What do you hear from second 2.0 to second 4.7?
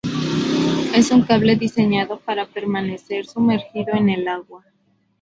para permanecer sumergido en el agua.